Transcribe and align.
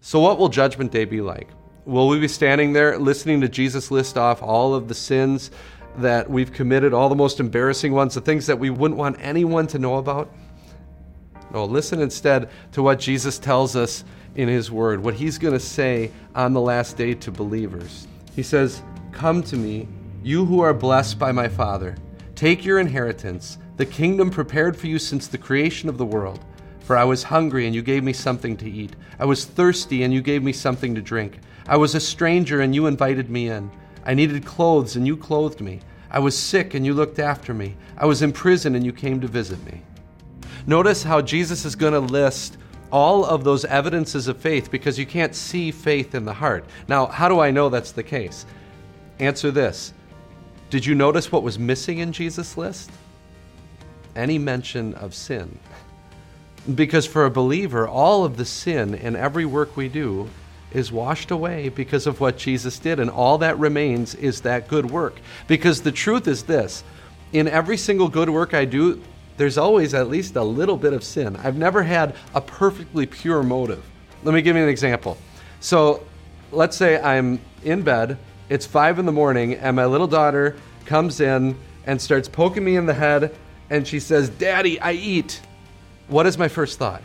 So, 0.00 0.20
what 0.20 0.38
will 0.38 0.48
Judgment 0.48 0.92
Day 0.92 1.04
be 1.04 1.20
like? 1.20 1.48
Will 1.84 2.08
we 2.08 2.18
be 2.18 2.28
standing 2.28 2.72
there 2.72 2.98
listening 2.98 3.40
to 3.42 3.48
Jesus 3.48 3.90
list 3.90 4.16
off 4.16 4.42
all 4.42 4.74
of 4.74 4.88
the 4.88 4.94
sins 4.94 5.50
that 5.96 6.30
we've 6.30 6.52
committed, 6.52 6.94
all 6.94 7.08
the 7.08 7.14
most 7.14 7.40
embarrassing 7.40 7.92
ones, 7.92 8.14
the 8.14 8.20
things 8.20 8.46
that 8.46 8.58
we 8.58 8.70
wouldn't 8.70 8.98
want 8.98 9.16
anyone 9.20 9.66
to 9.68 9.78
know 9.78 9.96
about? 9.96 10.32
No, 11.52 11.64
listen 11.64 12.00
instead 12.00 12.48
to 12.72 12.82
what 12.82 13.00
Jesus 13.00 13.38
tells 13.38 13.76
us 13.76 14.04
in 14.36 14.48
His 14.48 14.70
Word, 14.70 15.02
what 15.02 15.14
He's 15.14 15.36
going 15.36 15.54
to 15.54 15.60
say 15.60 16.10
on 16.34 16.52
the 16.54 16.60
last 16.60 16.96
day 16.96 17.14
to 17.14 17.30
believers. 17.30 18.06
He 18.34 18.42
says, 18.42 18.82
Come 19.12 19.42
to 19.44 19.56
me, 19.56 19.88
you 20.22 20.46
who 20.46 20.60
are 20.60 20.72
blessed 20.72 21.18
by 21.18 21.32
my 21.32 21.48
Father. 21.48 21.96
Take 22.34 22.64
your 22.64 22.78
inheritance, 22.78 23.58
the 23.76 23.84
kingdom 23.84 24.30
prepared 24.30 24.76
for 24.76 24.86
you 24.86 24.98
since 24.98 25.26
the 25.26 25.36
creation 25.36 25.88
of 25.88 25.98
the 25.98 26.06
world. 26.06 26.42
For 26.90 26.96
I 26.96 27.04
was 27.04 27.22
hungry, 27.22 27.66
and 27.66 27.72
you 27.72 27.82
gave 27.82 28.02
me 28.02 28.12
something 28.12 28.56
to 28.56 28.68
eat. 28.68 28.96
I 29.20 29.24
was 29.24 29.44
thirsty, 29.44 30.02
and 30.02 30.12
you 30.12 30.20
gave 30.20 30.42
me 30.42 30.52
something 30.52 30.92
to 30.96 31.00
drink. 31.00 31.38
I 31.68 31.76
was 31.76 31.94
a 31.94 32.00
stranger, 32.00 32.62
and 32.62 32.74
you 32.74 32.88
invited 32.88 33.30
me 33.30 33.48
in. 33.48 33.70
I 34.04 34.14
needed 34.14 34.44
clothes, 34.44 34.96
and 34.96 35.06
you 35.06 35.16
clothed 35.16 35.60
me. 35.60 35.78
I 36.10 36.18
was 36.18 36.36
sick, 36.36 36.74
and 36.74 36.84
you 36.84 36.92
looked 36.92 37.20
after 37.20 37.54
me. 37.54 37.76
I 37.96 38.06
was 38.06 38.22
in 38.22 38.32
prison, 38.32 38.74
and 38.74 38.84
you 38.84 38.92
came 38.92 39.20
to 39.20 39.28
visit 39.28 39.64
me. 39.64 39.82
Notice 40.66 41.04
how 41.04 41.22
Jesus 41.22 41.64
is 41.64 41.76
going 41.76 41.92
to 41.92 42.00
list 42.00 42.56
all 42.90 43.24
of 43.24 43.44
those 43.44 43.64
evidences 43.66 44.26
of 44.26 44.38
faith 44.38 44.68
because 44.68 44.98
you 44.98 45.06
can't 45.06 45.36
see 45.36 45.70
faith 45.70 46.16
in 46.16 46.24
the 46.24 46.34
heart. 46.34 46.64
Now, 46.88 47.06
how 47.06 47.28
do 47.28 47.38
I 47.38 47.52
know 47.52 47.68
that's 47.68 47.92
the 47.92 48.02
case? 48.02 48.46
Answer 49.20 49.52
this 49.52 49.92
Did 50.70 50.84
you 50.84 50.96
notice 50.96 51.30
what 51.30 51.44
was 51.44 51.56
missing 51.56 51.98
in 51.98 52.10
Jesus' 52.12 52.56
list? 52.56 52.90
Any 54.16 54.38
mention 54.38 54.94
of 54.94 55.14
sin. 55.14 55.56
Because 56.74 57.06
for 57.06 57.24
a 57.24 57.30
believer, 57.30 57.88
all 57.88 58.24
of 58.24 58.36
the 58.36 58.44
sin 58.44 58.94
in 58.94 59.16
every 59.16 59.46
work 59.46 59.76
we 59.76 59.88
do 59.88 60.28
is 60.72 60.92
washed 60.92 61.30
away 61.30 61.68
because 61.68 62.06
of 62.06 62.20
what 62.20 62.36
Jesus 62.36 62.78
did, 62.78 63.00
and 63.00 63.10
all 63.10 63.38
that 63.38 63.58
remains 63.58 64.14
is 64.14 64.42
that 64.42 64.68
good 64.68 64.90
work. 64.90 65.20
Because 65.48 65.82
the 65.82 65.92
truth 65.92 66.28
is 66.28 66.44
this 66.44 66.84
in 67.32 67.48
every 67.48 67.76
single 67.76 68.08
good 68.08 68.28
work 68.28 68.54
I 68.54 68.64
do, 68.64 69.00
there's 69.36 69.56
always 69.56 69.94
at 69.94 70.08
least 70.08 70.36
a 70.36 70.42
little 70.42 70.76
bit 70.76 70.92
of 70.92 71.02
sin. 71.02 71.36
I've 71.36 71.56
never 71.56 71.82
had 71.82 72.14
a 72.34 72.40
perfectly 72.40 73.06
pure 73.06 73.42
motive. 73.42 73.84
Let 74.22 74.34
me 74.34 74.42
give 74.42 74.54
you 74.54 74.62
an 74.62 74.68
example. 74.68 75.16
So 75.60 76.06
let's 76.52 76.76
say 76.76 77.00
I'm 77.00 77.40
in 77.64 77.82
bed, 77.82 78.18
it's 78.48 78.66
five 78.66 78.98
in 78.98 79.06
the 79.06 79.12
morning, 79.12 79.54
and 79.54 79.74
my 79.76 79.86
little 79.86 80.06
daughter 80.06 80.56
comes 80.84 81.20
in 81.20 81.56
and 81.86 82.00
starts 82.00 82.28
poking 82.28 82.64
me 82.64 82.76
in 82.76 82.84
the 82.84 82.94
head, 82.94 83.34
and 83.70 83.86
she 83.86 83.98
says, 83.98 84.28
Daddy, 84.28 84.78
I 84.80 84.92
eat. 84.92 85.40
What 86.10 86.26
is 86.26 86.36
my 86.36 86.48
first 86.48 86.78
thought? 86.78 87.02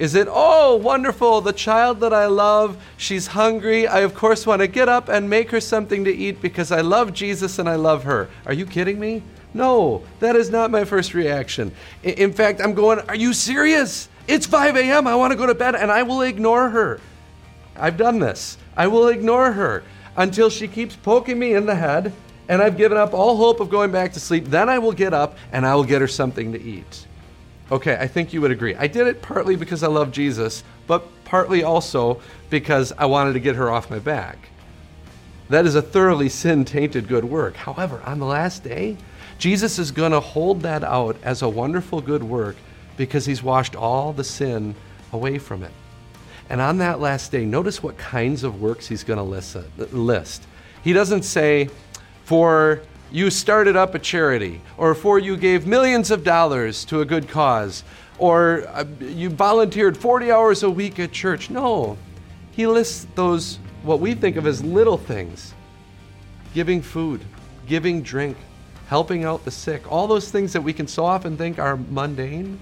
Is 0.00 0.14
it, 0.14 0.26
oh, 0.28 0.74
wonderful, 0.76 1.40
the 1.40 1.52
child 1.52 2.00
that 2.00 2.12
I 2.12 2.26
love, 2.26 2.82
she's 2.96 3.28
hungry. 3.28 3.86
I, 3.86 4.00
of 4.00 4.14
course, 4.14 4.44
want 4.44 4.60
to 4.60 4.66
get 4.66 4.88
up 4.88 5.08
and 5.08 5.30
make 5.30 5.50
her 5.50 5.60
something 5.60 6.04
to 6.04 6.10
eat 6.10 6.42
because 6.42 6.72
I 6.72 6.80
love 6.80 7.12
Jesus 7.12 7.60
and 7.60 7.68
I 7.68 7.76
love 7.76 8.02
her. 8.04 8.28
Are 8.46 8.52
you 8.52 8.66
kidding 8.66 8.98
me? 8.98 9.22
No, 9.54 10.02
that 10.18 10.34
is 10.34 10.50
not 10.50 10.70
my 10.70 10.84
first 10.84 11.14
reaction. 11.14 11.70
In 12.02 12.32
fact, 12.32 12.60
I'm 12.60 12.74
going, 12.74 12.98
Are 13.08 13.14
you 13.14 13.32
serious? 13.32 14.08
It's 14.26 14.46
5 14.46 14.76
a.m. 14.76 15.06
I 15.06 15.14
want 15.14 15.32
to 15.32 15.36
go 15.36 15.46
to 15.46 15.54
bed, 15.54 15.76
and 15.76 15.90
I 15.90 16.02
will 16.02 16.22
ignore 16.22 16.70
her. 16.70 17.00
I've 17.76 17.96
done 17.96 18.18
this. 18.18 18.58
I 18.76 18.88
will 18.88 19.08
ignore 19.08 19.52
her 19.52 19.84
until 20.16 20.50
she 20.50 20.66
keeps 20.66 20.96
poking 20.96 21.38
me 21.38 21.54
in 21.54 21.66
the 21.66 21.74
head, 21.74 22.12
and 22.48 22.60
I've 22.60 22.76
given 22.76 22.98
up 22.98 23.14
all 23.14 23.36
hope 23.36 23.60
of 23.60 23.70
going 23.70 23.92
back 23.92 24.12
to 24.14 24.20
sleep. 24.20 24.46
Then 24.46 24.68
I 24.68 24.78
will 24.78 24.92
get 24.92 25.14
up 25.14 25.36
and 25.52 25.64
I 25.64 25.74
will 25.76 25.84
get 25.84 26.00
her 26.00 26.08
something 26.08 26.52
to 26.52 26.60
eat. 26.60 27.06
Okay, 27.70 27.96
I 27.98 28.08
think 28.08 28.32
you 28.32 28.40
would 28.40 28.50
agree. 28.50 28.74
I 28.74 28.88
did 28.88 29.06
it 29.06 29.22
partly 29.22 29.54
because 29.54 29.82
I 29.82 29.86
love 29.86 30.10
Jesus, 30.10 30.64
but 30.86 31.06
partly 31.24 31.62
also 31.62 32.20
because 32.48 32.92
I 32.98 33.06
wanted 33.06 33.34
to 33.34 33.40
get 33.40 33.54
her 33.54 33.70
off 33.70 33.90
my 33.90 34.00
back. 34.00 34.48
That 35.48 35.66
is 35.66 35.74
a 35.74 35.82
thoroughly 35.82 36.28
sin 36.28 36.64
tainted 36.64 37.06
good 37.06 37.24
work. 37.24 37.56
However, 37.56 38.02
on 38.04 38.18
the 38.18 38.26
last 38.26 38.64
day, 38.64 38.96
Jesus 39.38 39.78
is 39.78 39.90
going 39.90 40.12
to 40.12 40.20
hold 40.20 40.62
that 40.62 40.84
out 40.84 41.16
as 41.22 41.42
a 41.42 41.48
wonderful 41.48 42.00
good 42.00 42.22
work 42.22 42.56
because 42.96 43.24
he's 43.24 43.42
washed 43.42 43.76
all 43.76 44.12
the 44.12 44.24
sin 44.24 44.74
away 45.12 45.38
from 45.38 45.62
it. 45.62 45.72
And 46.48 46.60
on 46.60 46.78
that 46.78 47.00
last 47.00 47.30
day, 47.30 47.44
notice 47.44 47.82
what 47.82 47.96
kinds 47.96 48.42
of 48.42 48.60
works 48.60 48.88
he's 48.88 49.04
going 49.04 49.18
to 49.18 49.22
list. 49.92 50.42
He 50.82 50.92
doesn't 50.92 51.22
say, 51.22 51.70
for 52.24 52.82
you 53.10 53.30
started 53.30 53.76
up 53.76 53.94
a 53.94 53.98
charity, 53.98 54.60
or 54.76 54.94
for 54.94 55.18
you 55.18 55.36
gave 55.36 55.66
millions 55.66 56.10
of 56.10 56.24
dollars 56.24 56.84
to 56.86 57.00
a 57.00 57.04
good 57.04 57.28
cause, 57.28 57.82
or 58.18 58.64
uh, 58.68 58.84
you 59.00 59.30
volunteered 59.30 59.96
40 59.96 60.30
hours 60.30 60.62
a 60.62 60.70
week 60.70 60.98
at 60.98 61.12
church. 61.12 61.50
No, 61.50 61.96
he 62.52 62.66
lists 62.66 63.06
those, 63.14 63.58
what 63.82 64.00
we 64.00 64.14
think 64.14 64.36
of 64.36 64.46
as 64.46 64.62
little 64.62 64.98
things 64.98 65.54
giving 66.54 66.82
food, 66.82 67.20
giving 67.66 68.02
drink, 68.02 68.36
helping 68.88 69.24
out 69.24 69.44
the 69.44 69.50
sick, 69.50 69.90
all 69.90 70.06
those 70.06 70.30
things 70.30 70.52
that 70.52 70.60
we 70.60 70.72
can 70.72 70.86
so 70.86 71.04
often 71.04 71.36
think 71.36 71.58
are 71.58 71.76
mundane. 71.76 72.58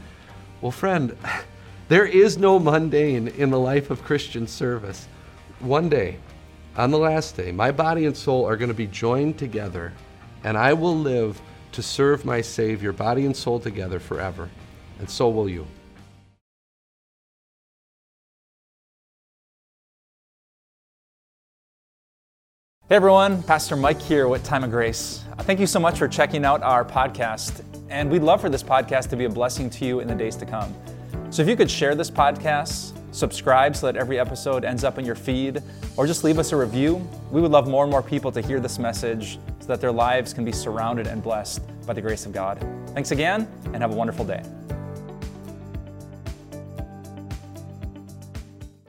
Well, 0.60 0.72
friend, 0.72 1.16
there 1.88 2.04
is 2.04 2.36
no 2.36 2.59
mundane 2.59 3.28
in 3.28 3.50
the 3.50 3.59
life 3.59 3.91
of 3.91 4.04
Christian 4.04 4.47
service. 4.47 5.09
One 5.60 5.88
day, 5.88 6.19
on 6.76 6.91
the 6.91 6.98
last 6.98 7.36
day, 7.36 7.50
my 7.50 7.72
body 7.72 8.06
and 8.06 8.16
soul 8.16 8.44
are 8.44 8.56
going 8.56 8.69
to 8.69 8.75
be 8.75 8.86
joined 8.86 9.38
together, 9.38 9.92
and 10.44 10.56
I 10.56 10.72
will 10.72 10.97
live 10.97 11.41
to 11.72 11.82
serve 11.82 12.25
my 12.25 12.41
Savior, 12.41 12.93
body 12.93 13.26
and 13.26 13.37
soul 13.37 13.60
together 13.60 14.00
forever. 14.00 14.49
And 14.99 15.09
so 15.09 15.28
will 15.28 15.49
you. 15.49 15.66
Hey 22.88 22.97
everyone, 22.97 23.43
Pastor 23.43 23.77
Mike 23.77 24.00
here 24.00 24.28
with 24.28 24.43
Time 24.44 24.65
of 24.65 24.71
Grace. 24.71 25.22
Thank 25.41 25.60
you 25.60 25.66
so 25.66 25.78
much 25.78 25.98
for 25.98 26.09
checking 26.09 26.47
out 26.47 26.62
our 26.62 26.87
podcast, 26.87 27.62
and 27.91 28.10
we'd 28.10 28.22
love 28.22 28.41
for 28.41 28.48
this 28.48 28.62
podcast 28.62 29.10
to 29.10 29.16
be 29.16 29.27
a 29.27 29.28
blessing 29.28 29.69
to 29.69 29.84
you 29.84 30.00
in 30.00 30.09
the 30.09 30.15
days 30.15 30.37
to 30.37 30.47
come. 30.47 30.75
So 31.28 31.43
if 31.43 31.48
you 31.48 31.54
could 31.54 31.71
share 31.71 31.94
this 31.94 32.10
podcast, 32.10 32.97
subscribe 33.10 33.74
so 33.74 33.86
that 33.86 33.96
every 33.96 34.19
episode 34.19 34.64
ends 34.64 34.84
up 34.84 34.98
in 34.98 35.04
your 35.04 35.14
feed, 35.14 35.62
or 35.96 36.06
just 36.06 36.24
leave 36.24 36.38
us 36.38 36.52
a 36.52 36.56
review, 36.56 36.96
we 37.30 37.41
would 37.41 37.50
love 37.50 37.69
more 37.69 37.84
and 37.84 37.91
more 37.91 38.02
people 38.02 38.30
to 38.32 38.41
hear 38.41 38.60
this 38.60 38.78
message 38.78 39.38
so 39.60 39.66
that 39.66 39.80
their 39.80 39.92
lives 39.92 40.32
can 40.32 40.44
be 40.44 40.52
surrounded 40.52 41.06
and 41.06 41.22
blessed 41.22 41.62
by 41.86 41.92
the 41.92 42.00
grace 42.00 42.26
of 42.26 42.32
God. 42.32 42.64
Thanks 42.94 43.10
again, 43.10 43.48
and 43.66 43.76
have 43.76 43.92
a 43.92 43.97
wonderful 43.97 44.24
day. 44.24 44.42